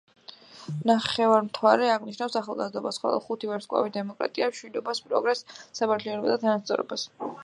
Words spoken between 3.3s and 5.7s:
ვარსკვლავი დემოკრატიას, მშვიდობას, პროგრესს,